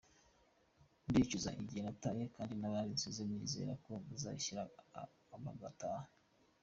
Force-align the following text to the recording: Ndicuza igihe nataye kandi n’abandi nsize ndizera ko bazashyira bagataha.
Ndicuza 1.09 1.49
igihe 1.61 1.81
nataye 1.85 2.23
kandi 2.35 2.53
n’abandi 2.57 2.91
nsize 2.95 3.21
ndizera 3.29 3.73
ko 3.85 3.91
bazashyira 4.09 4.61
bagataha. 5.45 6.07